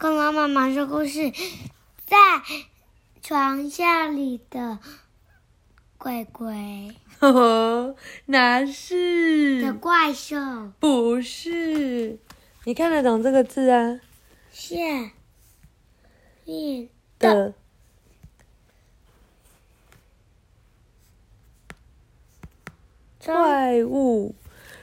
[0.00, 1.30] 恐龙妈妈说故事，
[2.06, 2.16] 在
[3.20, 4.78] 床下里的
[5.98, 10.38] 鬼鬼呵呵，哪是的怪兽
[10.80, 12.18] 不是？
[12.64, 14.00] 你看得懂这个字啊？
[14.50, 14.76] 下
[16.46, 16.88] 面
[17.18, 17.52] 的
[23.22, 24.34] 怪物，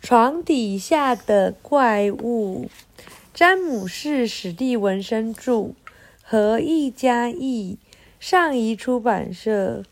[0.00, 2.70] 床底下的怪物。
[3.40, 5.72] 詹姆士·史蒂文森著，
[6.22, 7.78] 何一家译，
[8.18, 9.82] 上译出版社。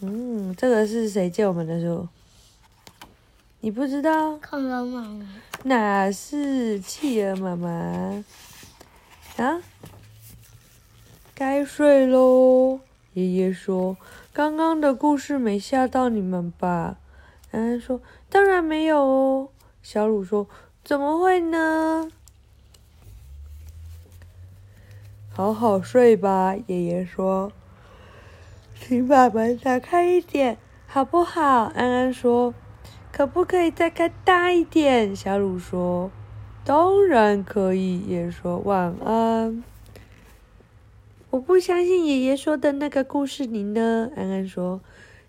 [0.00, 2.08] 嗯，这个是谁借我们的书？
[3.60, 4.38] 你不知道？
[4.38, 5.26] 恐龙妈妈
[5.64, 8.24] 哪是企鹅妈妈？
[9.36, 9.60] 啊？
[11.34, 12.80] 该睡喽。
[13.12, 13.98] 爷爷说
[14.32, 16.96] ：“刚刚的故事没吓到你们吧？”
[17.52, 19.48] 安安说：“当然没有哦。”
[19.84, 20.48] 小鲁说
[20.84, 22.08] ：“怎么会呢？”
[25.34, 27.50] 好好睡吧，爷爷说。
[28.80, 31.42] 请把门打开一点，好不好？
[31.42, 32.54] 安安说。
[33.10, 35.16] 可不可以再开大一点？
[35.16, 36.10] 小鲁说。
[36.64, 38.58] 当然可以，爷爷说。
[38.58, 39.64] 晚安。
[41.30, 44.10] 我不相信爷爷说的那个故事，你呢？
[44.16, 44.80] 安安说。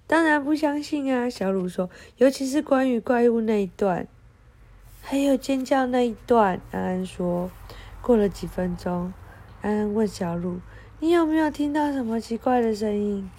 [0.06, 1.90] 当然不相信啊，小鲁说。
[2.17, 4.08] 尤其是关于怪物那一段，
[5.08, 6.59] 还有尖叫那一段。
[6.72, 7.52] 安安说。
[8.02, 9.14] 过了几分钟，
[9.62, 10.59] 安安问小鹿
[11.00, 13.30] ：“你有没有听到什么奇怪的声音？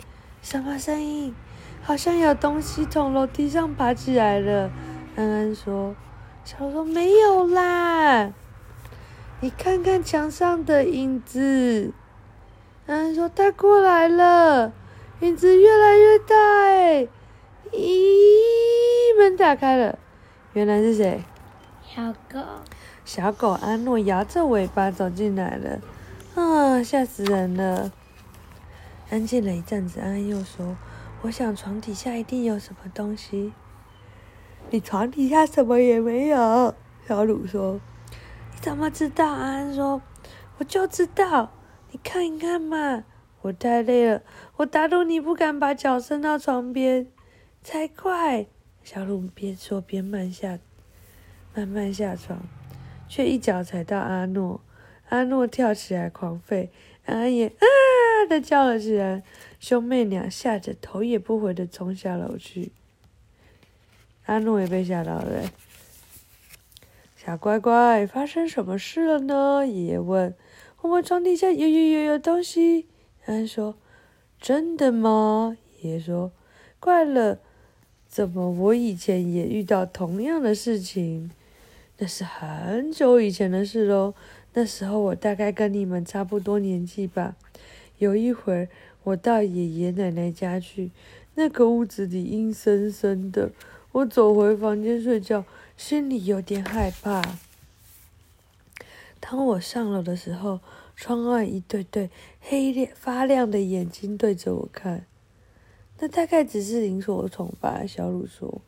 [0.42, 1.34] 什么声音？
[1.82, 4.70] 好像有东西从楼梯上爬起来了。”
[5.14, 5.94] 安安说。
[6.44, 8.32] 小鹿说：“没有啦，
[9.40, 11.92] 你看看墙上的影子。”
[12.86, 14.72] 安安说：“他过来了，
[15.20, 17.08] 影子越来越大，哎，
[17.72, 19.96] 咦，门打开了，
[20.54, 21.22] 原来是谁？
[21.96, 22.40] 小狗
[23.06, 25.80] 小狗安诺摇着尾巴走进来了，
[26.34, 27.90] 啊，吓死人了！
[29.08, 30.76] 安静了一阵子，安安又说
[31.24, 33.54] ：“我想床底下一定有什么东西。”
[34.68, 36.74] 你床底下什么也没有，
[37.08, 37.80] 小鲁说。
[38.52, 39.32] 你怎么知道？
[39.32, 40.02] 安安说
[40.60, 41.50] ：“我就知道。”
[41.92, 43.04] 你看一看嘛，
[43.40, 44.20] 我太累了，
[44.56, 47.06] 我打赌你不敢把脚伸到床边，
[47.62, 48.48] 才怪！
[48.82, 50.58] 小鲁边说边慢下，
[51.56, 52.38] 慢慢下床，
[53.08, 54.60] 却一脚踩到阿诺，
[55.08, 56.68] 阿诺跳起来狂吠，
[57.06, 57.64] 安安也啊
[58.28, 59.22] 的叫了起来，
[59.58, 62.72] 兄妹俩吓得头也不回的冲下楼去。
[64.26, 65.50] 阿诺也被吓到了，
[67.16, 69.66] 小乖乖，发生什么事了呢？
[69.66, 70.34] 爷爷问。
[70.82, 72.86] 我们床底下有有有有东西，
[73.24, 73.76] 安安说
[74.38, 76.32] ：“真的吗？”爷爷说
[76.78, 77.40] ：“怪了，
[78.06, 81.30] 怎么我以前也遇到同样的事情？
[81.98, 84.14] 那是很久以前的事喽。
[84.54, 87.36] 那时候我大概跟你们差不多年纪吧。
[87.98, 88.68] 有一回，
[89.04, 90.90] 我到爷爷奶奶家去，
[91.34, 93.50] 那个屋子里阴森森的。
[93.92, 95.44] 我走回房间睡觉，
[95.76, 97.22] 心里有点害怕。”
[99.18, 100.60] 当我上楼的时候，
[100.94, 105.06] 窗外一对对黑亮发亮的眼睛对着我看。
[105.98, 108.60] 那大概只是萤火虫吧，小鲁说。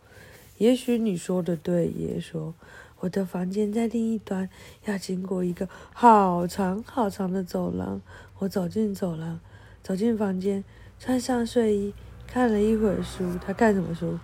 [0.56, 2.54] 也许你说的对，爷爷说。
[3.00, 4.48] 我的房间在另一端，
[4.84, 8.00] 要经过一个好长好长的走廊。
[8.38, 9.38] 我走进走廊，
[9.82, 10.64] 走进房间，
[10.98, 11.94] 穿上睡衣，
[12.26, 13.38] 看了一会儿书。
[13.44, 14.18] 他看什么书？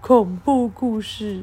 [0.00, 1.42] 恐怖故事。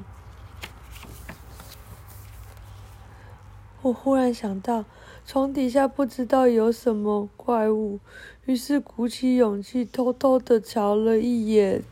[3.83, 4.85] 我忽然想到，
[5.23, 7.99] 床底下不知道有什么怪物，
[8.45, 11.83] 于是鼓起勇气，偷偷的瞧了一眼。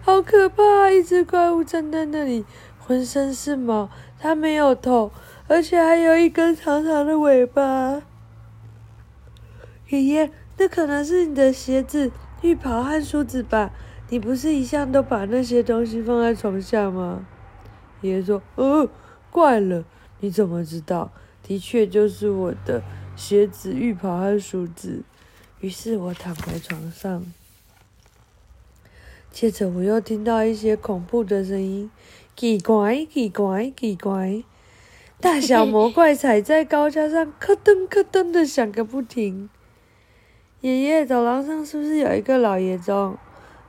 [0.00, 0.90] 好可怕！
[0.90, 2.44] 一只怪物站在那里，
[2.86, 5.10] 浑身是毛，它没有头，
[5.48, 8.02] 而且还有一根长长的尾巴。
[9.88, 12.10] 爷爷，那可能是你的鞋子、
[12.42, 13.70] 浴袍和梳子吧？
[14.10, 17.26] 你不是一向都把那些东西放在床下吗？
[18.02, 18.88] 爷爷说：“呃，
[19.30, 19.84] 怪了。”
[20.20, 21.10] 你怎么知道？
[21.42, 22.82] 的确就是我的
[23.16, 25.02] 鞋子、浴袍和梳子。
[25.60, 27.24] 于是我躺在床上，
[29.30, 31.90] 接着我又听到一些恐怖的声音，
[32.36, 34.42] 奇怪，奇怪，奇怪！
[35.20, 39.48] 大小魔怪踩在高架上，咯噔咯噔的响个不停。
[40.60, 43.16] 爷爷，走廊上是不是有一个老爷钟？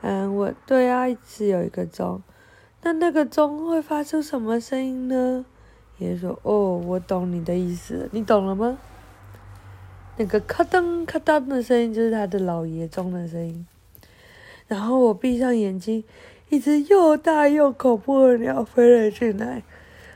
[0.02, 2.22] 嗯，我对啊，是有一个钟。
[2.82, 5.46] 那那个钟会发出什么声音呢？
[5.98, 8.78] 爷爷说：“哦，我懂你的意思，你懂了吗？
[10.16, 13.66] 那个咔噔咔噔的声音就是他的老爷钟的声音。
[14.66, 16.02] 然后我闭上眼睛，
[16.48, 19.62] 一只又大又恐怖的鸟飞了进来，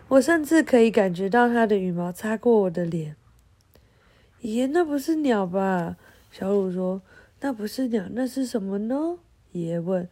[0.09, 3.17] 我甚至可以感觉到它的羽毛擦过我的脸。
[4.41, 5.97] 爷爷，那不是鸟吧？
[6.33, 7.03] 小鲁说
[7.43, 9.19] ：“那不是鸟，那是什么呢？”
[9.53, 10.09] 爷爷问：“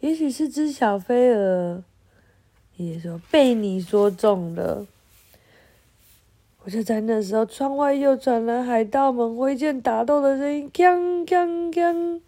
[0.00, 1.84] 也许是只小飞蛾。”
[2.76, 4.86] 爷爷说：“被你说中了。”
[6.64, 12.20] 我就在那时候，窗外又传来海盗们挥剑打斗的声音，锵锵锵。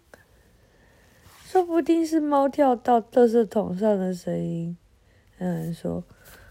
[1.53, 4.75] 说不定是猫跳到垃圾桶上的声音。
[5.37, 6.03] 有人说：“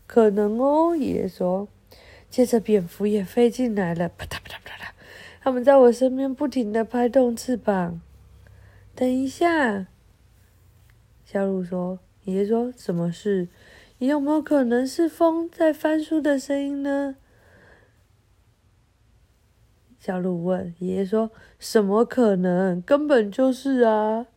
[0.07, 1.67] 可能哦。”爷爷说。
[2.31, 4.91] 接着蝙蝠也飞进来了，啪嗒啪嗒啪嗒，
[5.41, 8.01] 他们在我身边不停的拍动翅膀。
[8.95, 9.89] 等一下，
[11.25, 13.49] 小鹿说：“爷爷说什么事？
[13.99, 17.17] 有没有可能是风在翻书的声音呢？”
[19.99, 22.81] 小鹿问爷爷说：“什么可能？
[22.81, 24.29] 根本就是啊！”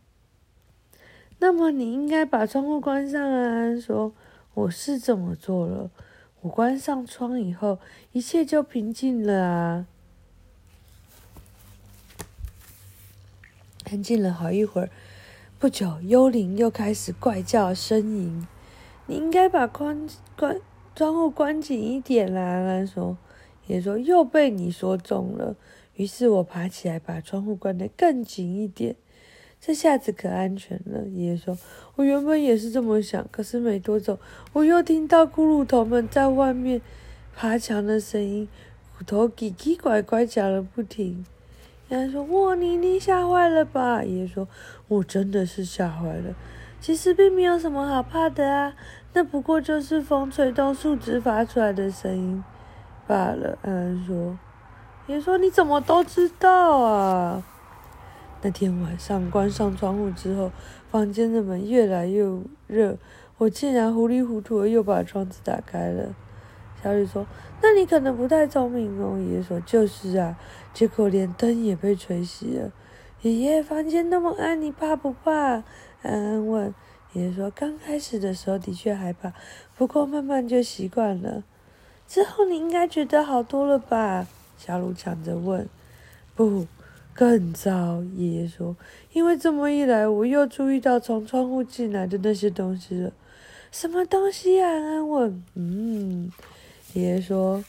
[1.46, 3.80] 那么你应该把窗户关上啊！
[3.80, 4.12] 说
[4.56, 5.92] ：“我是这么做了。”
[6.42, 7.78] 我关上窗以后，
[8.14, 9.86] 一切就平静了啊！
[13.92, 14.90] 安静了好一会儿，
[15.60, 18.48] 不久，幽灵又开始怪叫呻吟。
[19.06, 20.60] 你应该把关关
[20.96, 23.16] 窗户关紧一点啦，安说。
[23.68, 25.56] 也说又被你说中了。
[25.94, 28.96] 于是我爬起来，把窗户关得更紧一点。
[29.68, 31.58] 这下子可安全了，爷爷说
[31.98, 34.20] ：“我原本也是这么想，可是没多久，
[34.54, 36.80] 我又听到骷髅头们在外面
[37.36, 38.48] 爬墙的声音，
[38.96, 41.26] 骨头叽叽拐拐讲了不停。”
[41.90, 44.48] 爷爷说：“哇，你你吓坏了吧？”爷爷说
[44.88, 46.36] ：“我真的是吓坏了。
[46.80, 48.76] 其实并没有什么好怕的啊，
[49.14, 52.44] 那不过就是风吹动树枝发出来的声音
[53.08, 54.38] 罢了。”安安说
[55.10, 57.44] ：“爷爷说你怎么都知道啊？”
[58.46, 60.52] 那天晚上关上窗户之后，
[60.92, 62.24] 房间的门越来越
[62.68, 62.96] 热，
[63.40, 66.16] 我竟然糊里糊涂的又把窗子打开了。
[66.84, 67.26] 小雨说
[67.60, 70.38] ：“那你可能不太聪明哦。”爷爷说：“就是啊。”
[70.76, 72.72] 结果连灯也被吹熄了。
[73.24, 75.32] 爷爷，房间那么暗，你怕不怕？
[75.32, 75.64] 安
[76.04, 76.72] 安问。
[77.14, 79.34] 爷爷说：“刚开始的时候的确害怕，
[79.76, 81.44] 不过慢慢就习惯了。
[82.08, 85.68] 之后你应该觉得好多了吧？”小鲁抢着问。
[86.36, 86.68] 不。
[87.16, 88.76] 更糟，爷爷说，
[89.14, 93.14] 因为这么一来，我又注意到从窗户进来的那些东西了。
[93.72, 94.70] 什么东西啊？
[94.70, 95.44] 安稳。
[95.56, 96.30] 嗯，
[96.94, 97.64] 爷爷说。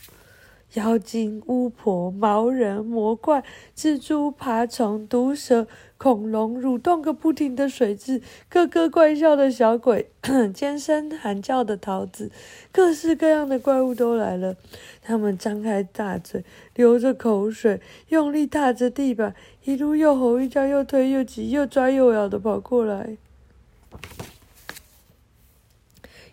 [0.76, 3.42] 妖精、巫婆、毛人、魔怪、
[3.74, 8.20] 蜘蛛、爬虫、毒蛇、恐龙、蠕动个不停的水蛭、
[8.50, 10.10] 咯咯怪笑的小鬼、
[10.52, 12.30] 尖声喊叫的桃子，
[12.70, 14.54] 各式各样的怪物都来了。
[15.00, 16.44] 他们张开大嘴，
[16.74, 19.34] 流着口水，用力踏着地板，
[19.64, 23.16] 一路又吼又叫，又推又挤，又抓又咬的跑过来。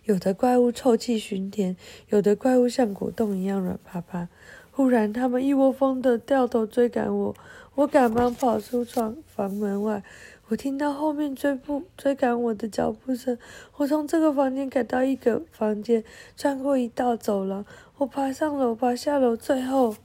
[0.06, 1.78] 有的怪物臭气熏天，
[2.10, 4.28] 有的怪物像果冻一样软趴趴。
[4.72, 7.36] 忽然，他们一窝蜂的掉头追赶我，
[7.76, 10.04] 我赶忙跑出床房门外。
[10.48, 13.38] 我听到后面追步追赶我的脚步声。
[13.78, 16.04] 我从这个房间赶到一个房间，
[16.36, 17.66] 穿过一道走廊，
[17.98, 19.96] 我爬上楼，爬下楼，最后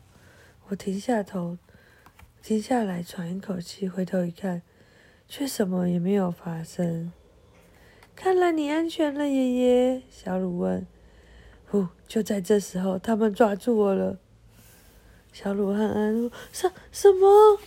[0.68, 1.58] 我停下头，
[2.42, 4.62] 停下来喘一口气，回头一看，
[5.26, 7.10] 却什么也没有发生。
[8.20, 10.02] 看来你安全了，爷爷。
[10.10, 10.84] 小鲁问。
[11.70, 11.86] 呼！
[12.08, 14.18] 就在这时候，他们抓住我了。
[15.32, 17.60] 小鲁和安说：“什什么？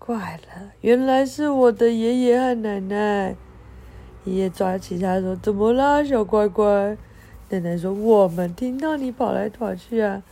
[0.00, 3.36] 怪了，原来是我的爷爷和奶奶。”
[4.26, 6.96] 爷爷抓起他说：“怎么啦，小乖乖？”
[7.50, 10.24] 奶奶说：“我们听到你跑来跑去啊。”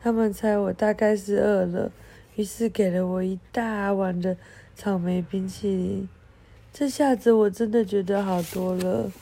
[0.00, 1.92] 他们猜我大概是饿了，
[2.36, 4.38] 于是给了我一大碗的
[4.74, 6.08] 草莓冰淇淋。
[6.72, 9.12] 这下子我真的觉得好多了。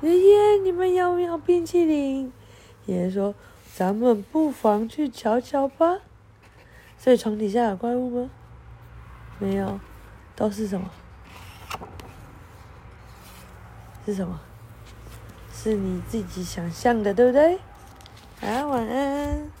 [0.00, 2.32] 爷爷，你们要不要冰淇淋？
[2.86, 3.34] 爷爷说
[3.76, 5.98] ：“咱们不妨去瞧瞧吧。”
[6.98, 8.30] 所以床底下有怪物吗？
[9.38, 9.78] 没有，
[10.34, 10.90] 都是什么？
[14.06, 14.40] 是什么？
[15.52, 17.58] 是你自己想象的，对不对？
[18.40, 19.51] 好，晚安。